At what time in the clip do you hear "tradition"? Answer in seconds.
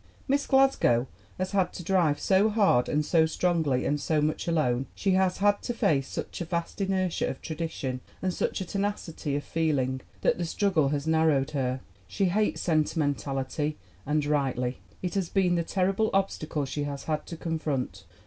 7.39-8.01